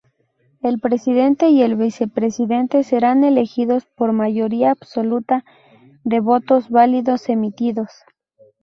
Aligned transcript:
El 0.63 0.79
Presidente 0.79 1.49
y 1.49 1.61
el 1.61 1.75
Vicepresidente 1.75 2.81
serán 2.83 3.23
elegidos 3.23 3.85
por 3.85 4.13
mayoría 4.13 4.71
absoluta 4.71 5.45
de 6.03 6.19
votos 6.19 6.71
válidos 6.71 7.29
emitidos. 7.29 7.89